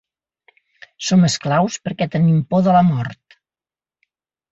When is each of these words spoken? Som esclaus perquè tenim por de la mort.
Som 1.09 1.27
esclaus 1.27 1.77
perquè 1.87 2.07
tenim 2.15 2.39
por 2.55 2.65
de 2.69 2.73
la 2.77 2.81
mort. 2.89 3.37